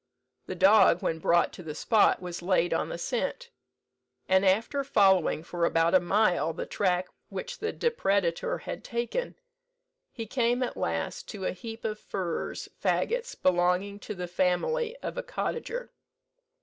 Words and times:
The 0.47 0.55
dog, 0.55 1.03
when 1.03 1.19
brought 1.19 1.53
to 1.53 1.61
the 1.61 1.75
spot, 1.75 2.23
was 2.23 2.41
laid 2.41 2.73
on 2.73 2.89
the 2.89 2.97
scent; 2.97 3.51
and 4.27 4.43
after 4.43 4.83
following 4.83 5.43
for 5.43 5.63
about 5.63 5.93
a 5.93 5.99
mile 5.99 6.53
the 6.53 6.65
track 6.65 7.07
which 7.29 7.59
the 7.59 7.71
depredator 7.71 8.61
had 8.61 8.83
taken, 8.83 9.35
he 10.11 10.25
came 10.25 10.63
at 10.63 10.75
last 10.75 11.27
to 11.27 11.45
a 11.45 11.51
heap 11.51 11.85
of 11.85 11.99
furze 11.99 12.67
fagots 12.83 13.35
belonging 13.39 13.99
to 13.99 14.15
the 14.15 14.27
family 14.27 14.95
of 15.03 15.19
a 15.19 15.23
cottager. 15.23 15.91